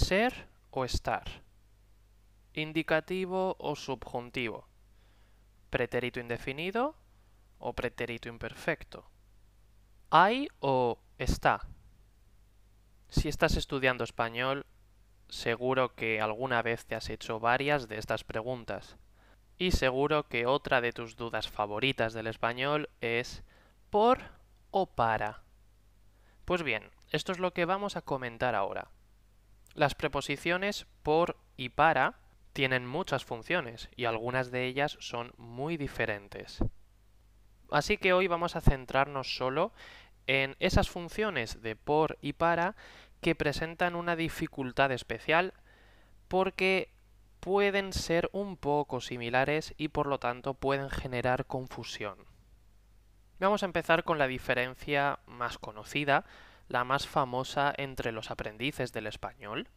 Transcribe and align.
ser 0.00 0.48
o 0.70 0.84
estar, 0.84 1.42
indicativo 2.54 3.54
o 3.58 3.76
subjuntivo, 3.76 4.66
pretérito 5.68 6.18
indefinido 6.18 6.96
o 7.58 7.76
pretérito 7.76 8.28
imperfecto, 8.28 9.04
hay 10.10 10.48
o 10.58 10.98
está. 11.18 11.68
Si 13.08 13.28
estás 13.28 13.56
estudiando 13.56 14.02
español, 14.02 14.66
seguro 15.28 15.94
que 15.94 16.20
alguna 16.20 16.62
vez 16.62 16.86
te 16.86 16.94
has 16.94 17.10
hecho 17.10 17.38
varias 17.38 17.86
de 17.86 17.98
estas 17.98 18.24
preguntas. 18.24 18.96
Y 19.58 19.72
seguro 19.72 20.26
que 20.26 20.46
otra 20.46 20.80
de 20.80 20.92
tus 20.92 21.16
dudas 21.16 21.48
favoritas 21.48 22.14
del 22.14 22.26
español 22.26 22.88
es 23.00 23.44
¿por 23.90 24.18
o 24.70 24.86
para? 24.86 25.42
Pues 26.46 26.62
bien, 26.62 26.90
esto 27.10 27.32
es 27.32 27.38
lo 27.38 27.52
que 27.52 27.66
vamos 27.66 27.96
a 27.96 28.02
comentar 28.02 28.54
ahora. 28.54 28.90
Las 29.74 29.94
preposiciones 29.94 30.86
por 31.02 31.36
y 31.56 31.70
para 31.70 32.18
tienen 32.52 32.86
muchas 32.86 33.24
funciones 33.24 33.88
y 33.96 34.04
algunas 34.04 34.50
de 34.50 34.66
ellas 34.66 34.96
son 35.00 35.32
muy 35.36 35.76
diferentes. 35.76 36.62
Así 37.70 37.96
que 37.96 38.12
hoy 38.12 38.26
vamos 38.26 38.56
a 38.56 38.60
centrarnos 38.60 39.36
solo 39.36 39.72
en 40.26 40.56
esas 40.58 40.90
funciones 40.90 41.62
de 41.62 41.76
por 41.76 42.18
y 42.20 42.32
para 42.32 42.74
que 43.20 43.34
presentan 43.34 43.94
una 43.94 44.16
dificultad 44.16 44.90
especial 44.92 45.54
porque 46.28 46.92
pueden 47.40 47.92
ser 47.92 48.28
un 48.32 48.56
poco 48.56 49.00
similares 49.00 49.74
y 49.76 49.88
por 49.88 50.06
lo 50.06 50.18
tanto 50.18 50.54
pueden 50.54 50.90
generar 50.90 51.46
confusión. 51.46 52.18
Vamos 53.38 53.62
a 53.62 53.66
empezar 53.66 54.04
con 54.04 54.18
la 54.18 54.26
diferencia 54.26 55.20
más 55.26 55.58
conocida, 55.58 56.24
la 56.70 56.84
más 56.84 57.08
famosa 57.08 57.74
entre 57.76 58.12
los 58.12 58.30
aprendices 58.30 58.92
del 58.92 59.08
español. 59.08 59.68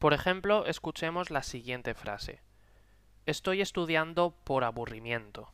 Por 0.00 0.12
ejemplo, 0.12 0.66
escuchemos 0.66 1.30
la 1.30 1.44
siguiente 1.44 1.94
frase. 1.94 2.42
Estoy 3.24 3.60
estudiando 3.60 4.34
por 4.42 4.64
aburrimiento. 4.64 5.52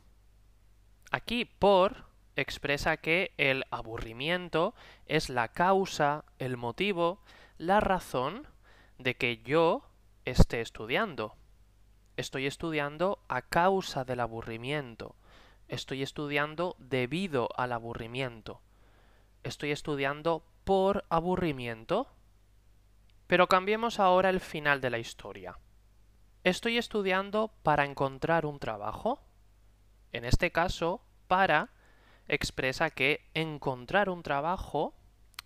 Aquí 1.10 1.44
por 1.44 2.06
expresa 2.34 2.96
que 2.96 3.34
el 3.36 3.64
aburrimiento 3.70 4.74
es 5.04 5.28
la 5.28 5.48
causa, 5.48 6.24
el 6.38 6.56
motivo, 6.56 7.20
la 7.58 7.80
razón 7.80 8.46
de 8.98 9.16
que 9.16 9.42
yo 9.42 9.90
esté 10.24 10.62
estudiando. 10.62 11.36
Estoy 12.16 12.46
estudiando 12.46 13.22
a 13.28 13.42
causa 13.42 14.06
del 14.06 14.20
aburrimiento. 14.20 15.14
Estoy 15.68 16.02
estudiando 16.02 16.74
debido 16.78 17.50
al 17.58 17.72
aburrimiento. 17.72 18.62
Estoy 19.42 19.72
estudiando 19.72 20.42
por 20.66 21.04
aburrimiento. 21.10 22.08
Pero 23.28 23.46
cambiemos 23.46 24.00
ahora 24.00 24.30
el 24.30 24.40
final 24.40 24.80
de 24.80 24.90
la 24.90 24.98
historia. 24.98 25.56
Estoy 26.42 26.76
estudiando 26.76 27.52
para 27.62 27.84
encontrar 27.84 28.44
un 28.44 28.58
trabajo. 28.58 29.20
En 30.12 30.24
este 30.24 30.50
caso, 30.50 31.02
para 31.28 31.70
expresa 32.26 32.90
que 32.90 33.30
encontrar 33.32 34.10
un 34.10 34.24
trabajo 34.24 34.92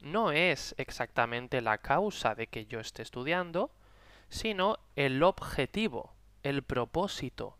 no 0.01 0.33
es 0.33 0.75
exactamente 0.79 1.61
la 1.61 1.77
causa 1.77 2.35
de 2.35 2.47
que 2.47 2.65
yo 2.65 2.81
esté 2.81 3.03
estudiando, 3.03 3.71
sino 4.31 4.79
el 4.97 5.23
objetivo, 5.23 6.15
el 6.43 6.63
propósito, 6.63 7.59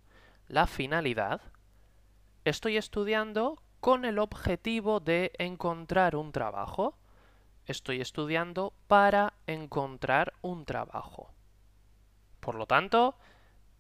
la 0.49 0.67
finalidad. 0.67 1.43
Estoy 2.47 2.79
estudiando 2.79 3.63
con 3.81 4.07
el 4.07 4.19
objetivo 4.19 4.99
de 5.01 5.33
encontrar 5.39 6.17
un 6.17 6.33
trabajo. 6.33 6.97
Estoy 7.71 8.01
estudiando 8.01 8.73
para 8.89 9.35
encontrar 9.47 10.33
un 10.43 10.65
trabajo. 10.65 11.33
Por 12.41 12.57
lo 12.57 12.67
tanto, 12.67 13.17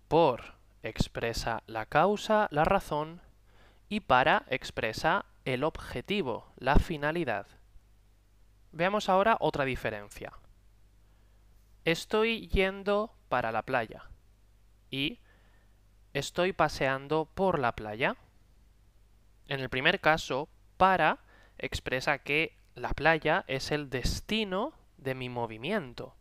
por 0.07 0.55
expresa 0.85 1.65
la 1.67 1.87
causa, 1.87 2.47
la 2.53 2.63
razón, 2.63 3.21
y 3.89 3.99
para 3.99 4.45
expresa 4.47 5.25
el 5.45 5.65
objetivo, 5.65 6.53
la 6.57 6.77
finalidad. 6.77 7.49
Veamos 8.71 9.09
ahora 9.09 9.37
otra 9.41 9.65
diferencia. 9.65 10.35
Estoy 11.85 12.47
yendo 12.47 13.13
para 13.29 13.51
la 13.51 13.63
playa 13.63 14.05
y 14.89 15.19
estoy 16.13 16.53
paseando 16.53 17.25
por 17.35 17.59
la 17.59 17.75
playa. 17.75 18.15
En 19.49 19.59
el 19.59 19.69
primer 19.69 20.01
caso, 20.01 20.49
para 20.77 21.19
expresa 21.59 22.19
que 22.19 22.60
la 22.81 22.91
playa 22.91 23.45
es 23.47 23.71
el 23.71 23.91
destino 23.91 24.73
de 24.97 25.15
mi 25.15 25.29
movimiento. 25.29 26.15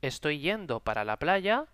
Estoy 0.00 0.40
yendo 0.40 0.80
para 0.80 1.04
la 1.04 1.18
playa 1.18 1.66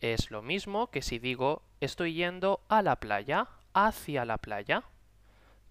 es 0.00 0.30
lo 0.30 0.42
mismo 0.42 0.90
que 0.90 1.02
si 1.02 1.18
digo 1.18 1.62
estoy 1.80 2.14
yendo 2.14 2.62
a 2.68 2.82
la 2.82 2.96
playa, 2.96 3.48
hacia 3.74 4.24
la 4.24 4.38
playa. 4.38 4.84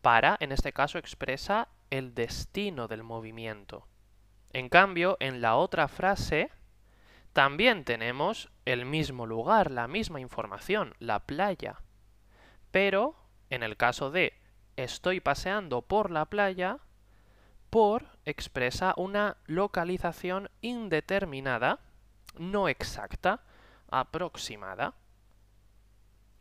Para, 0.02 0.38
en 0.40 0.52
este 0.52 0.72
caso, 0.72 0.98
expresa 0.98 1.68
el 1.90 2.14
destino 2.14 2.88
del 2.88 3.04
movimiento. 3.04 3.88
En 4.54 4.70
cambio, 4.70 5.18
en 5.20 5.42
la 5.42 5.56
otra 5.56 5.88
frase, 5.88 6.52
también 7.34 7.84
tenemos 7.84 8.50
el 8.66 8.86
mismo 8.86 9.26
lugar, 9.26 9.72
la 9.72 9.88
misma 9.88 10.20
información, 10.22 10.94
la 11.00 11.20
playa. 11.20 11.82
Pero, 12.72 13.16
en 13.50 13.64
el 13.64 13.78
caso 13.78 14.12
de 14.12 14.34
estoy 14.76 15.20
paseando 15.20 15.82
por 15.82 16.10
la 16.10 16.26
playa, 16.26 16.80
por 17.70 18.06
expresa 18.26 18.94
una 18.98 19.38
localización 19.46 20.50
indeterminada, 20.62 21.80
no 22.38 22.70
exacta, 22.70 23.42
aproximada. 23.90 24.94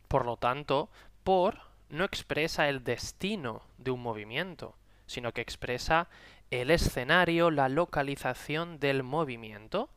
Por 0.07 0.25
lo 0.25 0.37
tanto, 0.37 0.89
por 1.23 1.59
no 1.89 2.03
expresa 2.03 2.69
el 2.69 2.83
destino 2.83 3.63
de 3.77 3.91
un 3.91 4.01
movimiento, 4.01 4.75
sino 5.05 5.33
que 5.33 5.41
expresa 5.41 6.09
el 6.51 6.71
escenario, 6.71 7.51
la 7.51 7.69
localización 7.69 8.79
del 8.79 9.03
movimiento. 9.03 9.89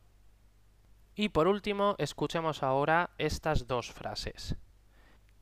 Y 1.15 1.29
por 1.29 1.47
último, 1.47 1.95
escuchemos 1.99 2.63
ahora 2.63 3.11
estas 3.17 3.67
dos 3.67 3.91
frases. 3.91 4.55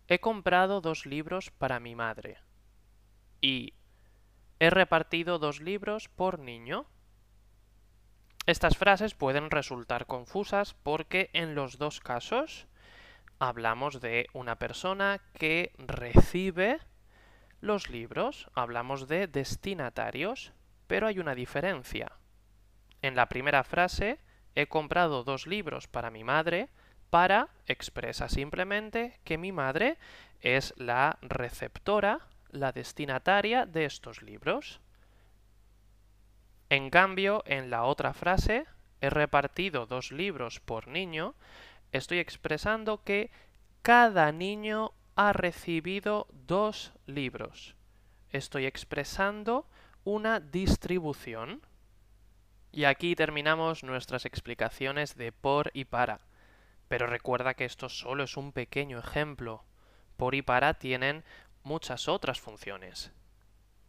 He 0.07 0.19
comprado 0.19 0.81
dos 0.81 1.05
libros 1.05 1.51
para 1.51 1.79
mi 1.79 1.95
madre. 1.95 2.37
Y 3.39 3.73
he 4.61 4.69
repartido 4.69 5.39
dos 5.39 5.59
libros 5.59 6.07
por 6.07 6.37
niño. 6.37 6.85
Estas 8.45 8.77
frases 8.77 9.15
pueden 9.15 9.49
resultar 9.49 10.05
confusas 10.05 10.75
porque 10.75 11.31
en 11.33 11.55
los 11.55 11.79
dos 11.79 11.99
casos 11.99 12.67
hablamos 13.39 14.01
de 14.01 14.27
una 14.33 14.59
persona 14.59 15.19
que 15.33 15.73
recibe 15.79 16.79
los 17.59 17.89
libros, 17.89 18.51
hablamos 18.53 19.07
de 19.07 19.25
destinatarios, 19.25 20.53
pero 20.85 21.07
hay 21.07 21.17
una 21.17 21.33
diferencia. 21.33 22.11
En 23.01 23.15
la 23.15 23.29
primera 23.29 23.63
frase, 23.63 24.19
he 24.53 24.67
comprado 24.67 25.23
dos 25.23 25.47
libros 25.47 25.87
para 25.87 26.11
mi 26.11 26.23
madre, 26.23 26.69
para 27.09 27.49
expresa 27.65 28.29
simplemente 28.29 29.19
que 29.23 29.39
mi 29.39 29.51
madre 29.51 29.97
es 30.39 30.75
la 30.77 31.17
receptora, 31.23 32.27
la 32.51 32.71
destinataria 32.71 33.65
de 33.65 33.85
estos 33.85 34.21
libros. 34.21 34.81
En 36.69 36.89
cambio, 36.89 37.43
en 37.45 37.69
la 37.69 37.83
otra 37.83 38.13
frase, 38.13 38.65
he 39.01 39.09
repartido 39.09 39.85
dos 39.85 40.11
libros 40.11 40.59
por 40.59 40.87
niño, 40.87 41.35
estoy 41.91 42.19
expresando 42.19 43.03
que 43.03 43.31
cada 43.81 44.31
niño 44.31 44.93
ha 45.15 45.33
recibido 45.33 46.27
dos 46.31 46.93
libros. 47.05 47.75
Estoy 48.29 48.65
expresando 48.65 49.67
una 50.03 50.39
distribución. 50.39 51.61
Y 52.71 52.85
aquí 52.85 53.15
terminamos 53.15 53.83
nuestras 53.83 54.25
explicaciones 54.25 55.15
de 55.15 55.31
por 55.31 55.71
y 55.73 55.85
para. 55.85 56.21
Pero 56.87 57.07
recuerda 57.07 57.53
que 57.53 57.65
esto 57.65 57.89
solo 57.89 58.23
es 58.23 58.37
un 58.37 58.53
pequeño 58.53 58.99
ejemplo. 58.99 59.65
Por 60.15 60.35
y 60.35 60.41
para 60.41 60.75
tienen 60.75 61.23
muchas 61.63 62.07
otras 62.07 62.39
funciones. 62.39 63.11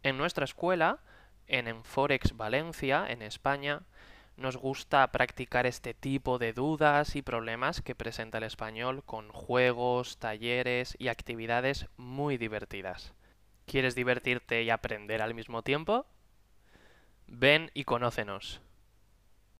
En 0.03 0.17
nuestra 0.17 0.45
escuela, 0.45 0.99
en 1.47 1.67
Enforex 1.67 2.35
Valencia, 2.35 3.05
en 3.09 3.21
España, 3.21 3.83
nos 4.35 4.57
gusta 4.57 5.11
practicar 5.11 5.65
este 5.65 5.93
tipo 5.93 6.39
de 6.39 6.53
dudas 6.53 7.15
y 7.15 7.21
problemas 7.21 7.81
que 7.81 7.95
presenta 7.95 8.39
el 8.39 8.45
español 8.45 9.03
con 9.03 9.29
juegos, 9.29 10.17
talleres 10.17 10.95
y 10.99 11.07
actividades 11.07 11.87
muy 11.97 12.37
divertidas. 12.37 13.13
¿Quieres 13.65 13.95
divertirte 13.95 14.63
y 14.63 14.69
aprender 14.69 15.21
al 15.21 15.33
mismo 15.33 15.61
tiempo? 15.61 16.05
Ven 17.27 17.71
y 17.73 17.83
conócenos. 17.83 18.61